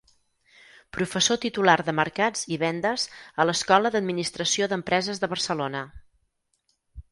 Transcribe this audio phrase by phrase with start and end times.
[0.97, 3.05] Professor titular de mercats i vendes
[3.43, 5.85] a l'Escola d'Administració d'Empreses de Barcelona.